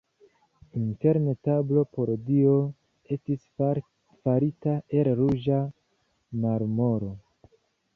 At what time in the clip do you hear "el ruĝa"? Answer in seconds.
5.03-5.65